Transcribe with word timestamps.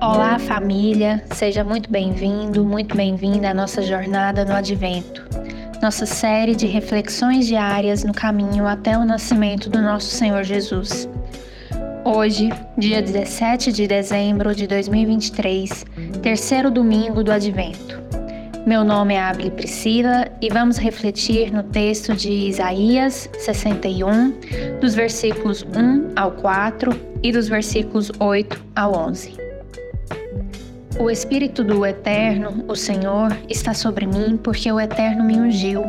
Olá, 0.00 0.38
família! 0.38 1.24
Seja 1.32 1.64
muito 1.64 1.90
bem-vindo, 1.90 2.64
muito 2.66 2.94
bem-vinda 2.94 3.50
à 3.50 3.54
nossa 3.54 3.80
jornada 3.80 4.44
no 4.44 4.52
Advento, 4.52 5.26
nossa 5.80 6.04
série 6.04 6.54
de 6.54 6.66
reflexões 6.66 7.46
diárias 7.46 8.04
no 8.04 8.12
caminho 8.12 8.66
até 8.66 8.98
o 8.98 9.06
nascimento 9.06 9.70
do 9.70 9.80
nosso 9.80 10.08
Senhor 10.08 10.44
Jesus. 10.44 11.08
Hoje, 12.04 12.50
dia 12.76 13.00
17 13.00 13.72
de 13.72 13.86
dezembro 13.86 14.54
de 14.54 14.66
2023, 14.66 15.86
terceiro 16.20 16.70
domingo 16.70 17.22
do 17.22 17.32
Advento. 17.32 18.00
Meu 18.66 18.84
nome 18.84 19.14
é 19.14 19.20
Abel 19.20 19.50
Priscila 19.50 20.28
e 20.40 20.48
vamos 20.48 20.76
refletir 20.76 21.52
no 21.52 21.62
texto 21.62 22.14
de 22.14 22.30
Isaías 22.30 23.28
61, 23.38 24.32
dos 24.80 24.94
versículos 24.94 25.64
1 25.64 26.12
ao 26.14 26.32
4 26.32 26.90
e 27.22 27.32
dos 27.32 27.48
versículos 27.48 28.12
8 28.20 28.64
ao 28.76 28.94
11. 28.94 29.34
O 30.98 31.10
Espírito 31.10 31.64
do 31.64 31.84
Eterno, 31.84 32.64
o 32.68 32.76
Senhor, 32.76 33.36
está 33.48 33.74
sobre 33.74 34.06
mim 34.06 34.38
porque 34.40 34.70
o 34.70 34.78
Eterno 34.78 35.24
me 35.24 35.36
ungiu. 35.36 35.82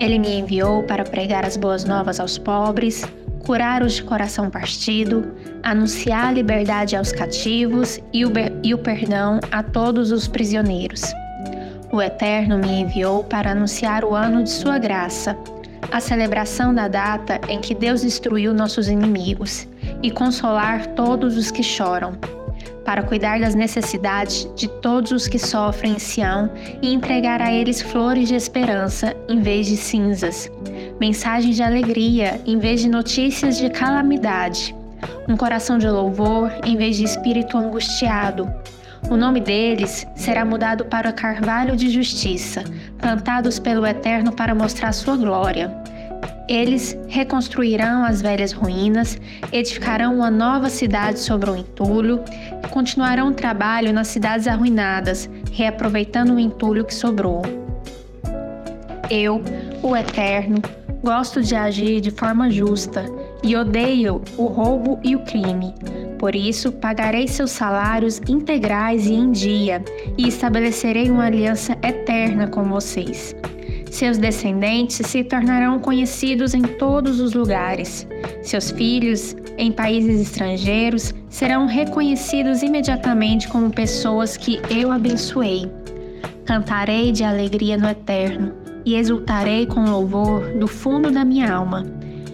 Ele 0.00 0.18
me 0.18 0.40
enviou 0.40 0.82
para 0.82 1.04
pregar 1.04 1.44
as 1.44 1.56
boas 1.56 1.84
novas 1.84 2.18
aos 2.18 2.38
pobres, 2.38 3.04
curar 3.44 3.82
os 3.82 3.94
de 3.94 4.02
coração 4.02 4.50
partido, 4.50 5.32
anunciar 5.62 6.28
a 6.28 6.32
liberdade 6.32 6.96
aos 6.96 7.12
cativos 7.12 8.00
e 8.12 8.24
o, 8.24 8.32
e 8.62 8.74
o 8.74 8.78
perdão 8.78 9.38
a 9.50 9.62
todos 9.62 10.10
os 10.10 10.26
prisioneiros. 10.26 11.02
O 11.92 12.02
Eterno 12.02 12.58
me 12.58 12.80
enviou 12.80 13.22
para 13.22 13.52
anunciar 13.52 14.04
o 14.04 14.14
ano 14.14 14.42
de 14.42 14.50
Sua 14.50 14.78
graça, 14.78 15.36
a 15.92 16.00
celebração 16.00 16.74
da 16.74 16.88
data 16.88 17.40
em 17.48 17.60
que 17.60 17.74
Deus 17.74 18.02
destruiu 18.02 18.52
nossos 18.52 18.88
inimigos, 18.88 19.68
e 20.02 20.10
consolar 20.10 20.86
todos 20.88 21.36
os 21.36 21.50
que 21.50 21.62
choram 21.62 22.18
para 22.84 23.02
cuidar 23.02 23.40
das 23.40 23.54
necessidades 23.54 24.48
de 24.54 24.68
todos 24.68 25.10
os 25.10 25.26
que 25.26 25.38
sofrem 25.38 25.94
em 25.94 25.98
Sião 25.98 26.50
e 26.82 26.92
entregar 26.92 27.40
a 27.40 27.52
eles 27.52 27.80
flores 27.80 28.28
de 28.28 28.34
esperança 28.34 29.16
em 29.28 29.40
vez 29.40 29.66
de 29.66 29.76
cinzas, 29.76 30.50
mensagens 31.00 31.56
de 31.56 31.62
alegria 31.62 32.40
em 32.46 32.58
vez 32.58 32.80
de 32.80 32.88
notícias 32.88 33.56
de 33.56 33.68
calamidade, 33.70 34.74
um 35.28 35.36
coração 35.36 35.78
de 35.78 35.88
louvor 35.88 36.50
em 36.64 36.76
vez 36.76 36.96
de 36.96 37.04
espírito 37.04 37.56
angustiado. 37.56 38.50
O 39.10 39.16
nome 39.16 39.40
deles 39.40 40.06
será 40.16 40.44
mudado 40.44 40.86
para 40.86 41.12
carvalho 41.12 41.76
de 41.76 41.90
justiça, 41.90 42.64
plantados 42.98 43.58
pelo 43.58 43.86
Eterno 43.86 44.32
para 44.32 44.54
mostrar 44.54 44.92
sua 44.92 45.16
glória. 45.16 45.70
Eles 46.48 46.96
reconstruirão 47.08 48.04
as 48.04 48.20
velhas 48.20 48.52
ruínas, 48.52 49.18
edificarão 49.50 50.14
uma 50.16 50.30
nova 50.30 50.68
cidade 50.68 51.18
sobre 51.18 51.50
o 51.50 51.56
entulho, 51.56 52.22
continuarão 52.70 53.28
o 53.28 53.34
trabalho 53.34 53.92
nas 53.92 54.08
cidades 54.08 54.46
arruinadas, 54.46 55.28
reaproveitando 55.52 56.34
o 56.34 56.40
entulho 56.40 56.84
que 56.84 56.94
sobrou. 56.94 57.42
Eu, 59.10 59.42
o 59.82 59.96
Eterno, 59.96 60.60
gosto 61.04 61.42
de 61.42 61.54
agir 61.54 62.00
de 62.00 62.10
forma 62.10 62.50
justa 62.50 63.04
e 63.42 63.54
odeio 63.54 64.22
o 64.38 64.46
roubo 64.46 64.98
e 65.04 65.14
o 65.14 65.20
crime. 65.20 65.74
Por 66.18 66.34
isso, 66.34 66.72
pagarei 66.72 67.28
seus 67.28 67.50
salários 67.50 68.20
integrais 68.26 69.06
e 69.06 69.12
em 69.12 69.30
dia, 69.30 69.84
e 70.16 70.26
estabelecerei 70.26 71.10
uma 71.10 71.26
aliança 71.26 71.76
eterna 71.82 72.48
com 72.48 72.64
vocês. 72.64 73.36
Seus 73.90 74.16
descendentes 74.16 75.06
se 75.06 75.22
tornarão 75.22 75.78
conhecidos 75.78 76.54
em 76.54 76.62
todos 76.62 77.20
os 77.20 77.34
lugares. 77.34 78.08
Seus 78.42 78.70
filhos, 78.70 79.36
em 79.58 79.70
países 79.70 80.20
estrangeiros, 80.22 81.14
serão 81.28 81.66
reconhecidos 81.66 82.62
imediatamente 82.62 83.46
como 83.48 83.70
pessoas 83.70 84.38
que 84.38 84.60
eu 84.70 84.90
abençoei. 84.90 85.70
Cantarei 86.46 87.12
de 87.12 87.22
alegria 87.22 87.76
no 87.76 87.88
eterno 87.88 88.73
e 88.84 88.94
exultarei 88.94 89.66
com 89.66 89.84
louvor 89.84 90.52
do 90.58 90.66
fundo 90.66 91.10
da 91.10 91.24
minha 91.24 91.52
alma. 91.52 91.84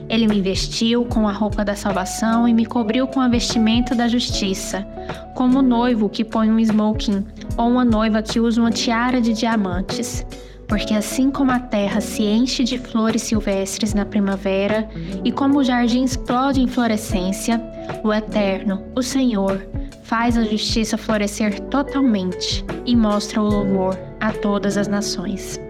Ele 0.08 0.26
me 0.26 0.40
vestiu 0.40 1.04
com 1.04 1.28
a 1.28 1.32
roupa 1.32 1.64
da 1.64 1.76
salvação 1.76 2.48
e 2.48 2.52
me 2.52 2.66
cobriu 2.66 3.06
com 3.06 3.20
a 3.20 3.28
vestimenta 3.28 3.94
da 3.94 4.08
justiça, 4.08 4.86
como 5.34 5.60
o 5.60 5.62
noivo 5.62 6.08
que 6.08 6.24
põe 6.24 6.50
um 6.50 6.58
smoking 6.58 7.24
ou 7.56 7.68
uma 7.68 7.84
noiva 7.84 8.20
que 8.20 8.40
usa 8.40 8.60
uma 8.60 8.70
tiara 8.70 9.20
de 9.20 9.32
diamantes 9.32 10.26
porque 10.70 10.94
assim 10.94 11.32
como 11.32 11.50
a 11.50 11.58
terra 11.58 12.00
se 12.00 12.22
enche 12.22 12.62
de 12.62 12.78
flores 12.78 13.22
silvestres 13.22 13.92
na 13.92 14.06
primavera 14.06 14.88
e 15.24 15.32
como 15.32 15.58
o 15.58 15.64
jardim 15.64 16.04
explode 16.04 16.60
em 16.60 16.68
florescência, 16.68 17.60
o 18.04 18.14
Eterno, 18.14 18.80
o 18.94 19.02
Senhor, 19.02 19.66
faz 20.04 20.38
a 20.38 20.44
justiça 20.44 20.96
florescer 20.96 21.58
totalmente 21.62 22.64
e 22.86 22.94
mostra 22.94 23.42
o 23.42 23.48
louvor 23.48 23.98
a 24.20 24.30
todas 24.30 24.76
as 24.76 24.86
nações. 24.86 25.60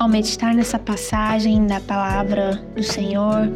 Ao 0.00 0.08
meditar 0.08 0.54
nessa 0.54 0.78
passagem 0.78 1.66
da 1.66 1.78
palavra 1.78 2.58
do 2.74 2.82
Senhor, 2.82 3.50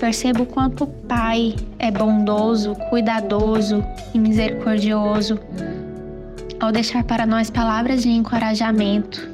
percebo 0.00 0.44
quanto 0.44 0.82
o 0.82 0.86
Pai 0.88 1.54
é 1.78 1.92
bondoso, 1.92 2.74
cuidadoso 2.90 3.84
e 4.12 4.18
misericordioso 4.18 5.38
ao 6.58 6.72
deixar 6.72 7.04
para 7.04 7.24
nós 7.24 7.50
palavras 7.50 8.02
de 8.02 8.08
encorajamento. 8.08 9.30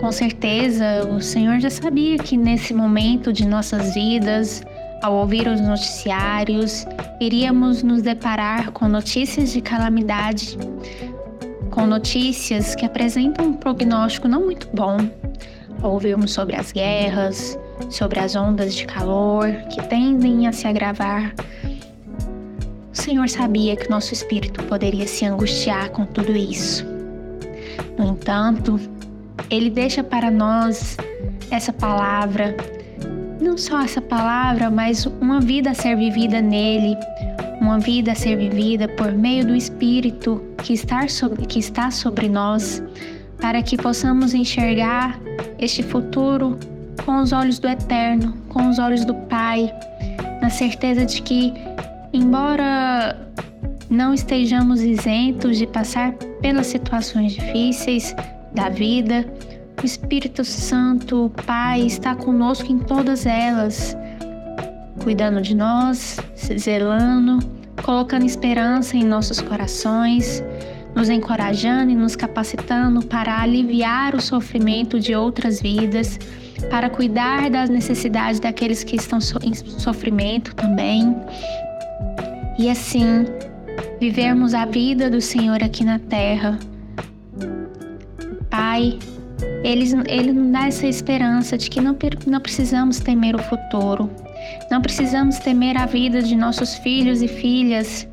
Com 0.00 0.10
certeza, 0.10 1.08
o 1.08 1.20
Senhor 1.20 1.60
já 1.60 1.70
sabia 1.70 2.18
que 2.18 2.36
nesse 2.36 2.74
momento 2.74 3.32
de 3.32 3.46
nossas 3.46 3.94
vidas, 3.94 4.60
ao 5.04 5.14
ouvir 5.14 5.46
os 5.46 5.60
noticiários, 5.60 6.84
iríamos 7.20 7.84
nos 7.84 8.02
deparar 8.02 8.72
com 8.72 8.88
notícias 8.88 9.52
de 9.52 9.60
calamidade, 9.60 10.58
com 11.80 11.86
notícias 11.86 12.74
que 12.74 12.84
apresentam 12.84 13.46
um 13.46 13.52
prognóstico 13.54 14.28
não 14.28 14.44
muito 14.44 14.68
bom. 14.74 14.98
Ouvirmos 15.82 16.30
sobre 16.34 16.54
as 16.54 16.72
guerras, 16.72 17.58
sobre 17.88 18.18
as 18.20 18.36
ondas 18.36 18.74
de 18.74 18.84
calor 18.84 19.50
que 19.72 19.82
tendem 19.88 20.46
a 20.46 20.52
se 20.52 20.66
agravar 20.66 21.34
o 22.92 22.96
Senhor 22.96 23.30
sabia 23.30 23.76
que 23.76 23.88
nosso 23.88 24.12
espírito 24.12 24.62
poderia 24.64 25.06
se 25.06 25.24
angustiar 25.24 25.88
com 25.90 26.04
tudo 26.04 26.36
isso. 26.36 26.84
No 27.96 28.04
entanto, 28.04 28.78
Ele 29.48 29.70
deixa 29.70 30.04
para 30.04 30.30
nós 30.30 30.98
essa 31.50 31.72
palavra, 31.72 32.54
não 33.40 33.56
só 33.56 33.80
essa 33.80 34.02
palavra, 34.02 34.70
mas 34.70 35.06
uma 35.06 35.40
vida 35.40 35.70
a 35.70 35.74
ser 35.74 35.96
vivida 35.96 36.42
nele, 36.42 36.94
uma 37.60 37.78
vida 37.78 38.12
a 38.12 38.14
ser 38.14 38.36
vivida 38.36 38.88
por 38.88 39.12
meio 39.12 39.46
do 39.46 39.54
Espírito 39.54 40.42
que 40.62 40.72
está 40.72 41.06
sobre, 41.08 41.46
que 41.46 41.58
está 41.58 41.90
sobre 41.90 42.28
nós, 42.28 42.82
para 43.40 43.62
que 43.62 43.76
possamos 43.76 44.34
enxergar 44.34 45.20
este 45.58 45.82
futuro 45.82 46.58
com 47.04 47.20
os 47.20 47.32
olhos 47.32 47.58
do 47.58 47.68
Eterno, 47.68 48.34
com 48.48 48.68
os 48.68 48.78
olhos 48.78 49.04
do 49.04 49.14
Pai, 49.14 49.72
na 50.40 50.50
certeza 50.50 51.04
de 51.04 51.22
que 51.22 51.52
Embora 52.12 53.16
não 53.88 54.12
estejamos 54.12 54.80
isentos 54.80 55.58
de 55.58 55.66
passar 55.66 56.12
pelas 56.40 56.66
situações 56.66 57.32
difíceis 57.32 58.14
da 58.52 58.68
vida, 58.68 59.24
o 59.80 59.86
Espírito 59.86 60.44
Santo, 60.44 61.26
o 61.26 61.30
Pai, 61.30 61.82
está 61.82 62.16
conosco 62.16 62.70
em 62.70 62.78
todas 62.78 63.26
elas, 63.26 63.96
cuidando 65.02 65.40
de 65.40 65.54
nós, 65.54 66.18
zelando, 66.58 67.38
colocando 67.82 68.24
esperança 68.24 68.96
em 68.96 69.04
nossos 69.04 69.40
corações, 69.40 70.42
nos 70.94 71.08
encorajando 71.08 71.92
e 71.92 71.94
nos 71.94 72.16
capacitando 72.16 73.04
para 73.04 73.40
aliviar 73.40 74.14
o 74.14 74.20
sofrimento 74.20 74.98
de 74.98 75.14
outras 75.14 75.60
vidas, 75.60 76.18
para 76.68 76.90
cuidar 76.90 77.48
das 77.50 77.70
necessidades 77.70 78.40
daqueles 78.40 78.84
que 78.84 78.96
estão 78.96 79.18
em 79.42 79.54
sofrimento 79.54 80.54
também 80.54 81.16
e 82.58 82.68
assim 82.68 83.24
vivermos 83.98 84.52
a 84.52 84.66
vida 84.66 85.08
do 85.08 85.20
Senhor 85.20 85.62
aqui 85.62 85.84
na 85.84 85.98
terra. 85.98 86.58
Pai, 88.50 88.98
ele, 89.64 89.84
ele 90.06 90.32
nos 90.32 90.52
dá 90.52 90.66
essa 90.66 90.86
esperança 90.86 91.56
de 91.56 91.70
que 91.70 91.80
não, 91.80 91.96
não 92.26 92.40
precisamos 92.40 92.98
temer 92.98 93.34
o 93.34 93.38
futuro, 93.38 94.10
não 94.70 94.80
precisamos 94.80 95.38
temer 95.38 95.76
a 95.76 95.84
vida 95.84 96.22
de 96.22 96.36
nossos 96.36 96.76
filhos 96.76 97.20
e 97.22 97.28
filhas, 97.28 98.06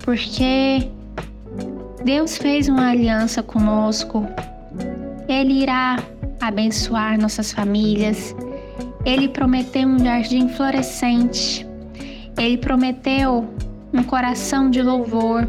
porque 0.00 0.88
Deus 2.04 2.36
fez 2.36 2.68
uma 2.68 2.90
aliança 2.90 3.42
conosco. 3.42 4.26
Ele 5.28 5.62
irá 5.62 6.02
abençoar 6.40 7.16
nossas 7.20 7.52
famílias. 7.52 8.34
Ele 9.04 9.28
prometeu 9.28 9.86
um 9.86 9.98
jardim 9.98 10.48
florescente. 10.48 11.64
Ele 12.36 12.58
prometeu 12.58 13.48
um 13.92 14.02
coração 14.02 14.68
de 14.68 14.82
louvor 14.82 15.48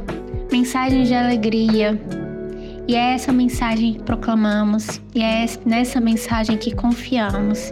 mensagens 0.52 1.08
de 1.08 1.16
alegria. 1.16 2.00
E 2.88 2.96
é 2.96 3.14
essa 3.14 3.32
mensagem 3.32 3.94
que 3.94 4.04
proclamamos, 4.04 5.02
e 5.16 5.22
é 5.22 5.46
nessa 5.66 6.00
mensagem 6.02 6.58
que 6.58 6.76
confiamos, 6.76 7.72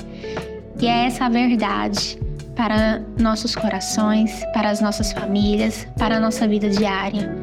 e 0.80 0.88
é 0.88 1.06
essa 1.06 1.26
a 1.26 1.30
verdade 1.30 2.18
para 2.60 3.02
nossos 3.18 3.56
corações, 3.56 4.44
para 4.54 4.70
as 4.70 4.82
nossas 4.82 5.14
famílias, 5.14 5.88
para 5.98 6.18
a 6.18 6.20
nossa 6.20 6.46
vida 6.46 6.70
diária. 6.70 7.34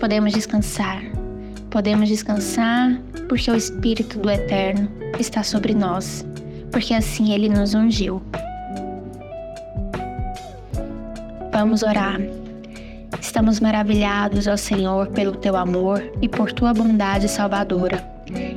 Podemos 0.00 0.32
descansar. 0.32 1.02
Podemos 1.68 2.08
descansar 2.08 2.98
porque 3.28 3.50
o 3.50 3.54
Espírito 3.54 4.18
do 4.18 4.30
Eterno 4.30 4.88
está 5.18 5.42
sobre 5.42 5.74
nós, 5.74 6.24
porque 6.72 6.94
assim 6.94 7.34
ele 7.34 7.50
nos 7.50 7.74
ungiu. 7.74 8.22
Vamos 11.52 11.82
orar. 11.82 12.18
Estamos 13.20 13.60
maravilhados, 13.60 14.46
ó 14.46 14.56
Senhor, 14.56 15.08
pelo 15.08 15.32
teu 15.32 15.54
amor 15.54 16.02
e 16.22 16.30
por 16.30 16.50
tua 16.50 16.72
bondade 16.72 17.28
salvadora. 17.28 18.02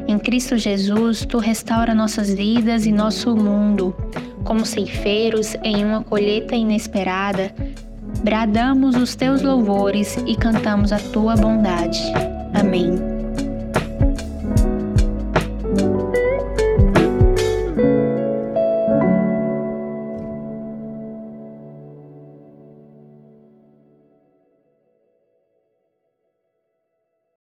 Em 0.07 0.17
Cristo 0.17 0.57
Jesus, 0.57 1.25
tu 1.25 1.39
restaura 1.39 1.93
nossas 1.93 2.33
vidas 2.33 2.85
e 2.85 2.91
nosso 2.93 3.35
mundo. 3.35 3.93
Como 4.49 4.65
ceifeiros 4.65 5.55
em 5.63 5.85
uma 5.85 6.03
colheita 6.03 6.55
inesperada, 6.55 7.53
bradamos 8.23 8.95
os 8.95 9.13
teus 9.13 9.43
louvores 9.43 10.17
e 10.25 10.35
cantamos 10.35 10.91
a 10.91 10.97
tua 10.97 11.35
bondade. 11.35 11.99
Amém. 12.55 13.08